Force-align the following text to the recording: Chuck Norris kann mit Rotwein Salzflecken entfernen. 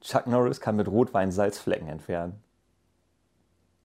Chuck 0.00 0.26
Norris 0.26 0.60
kann 0.60 0.76
mit 0.76 0.88
Rotwein 0.88 1.30
Salzflecken 1.30 1.88
entfernen. 1.88 2.42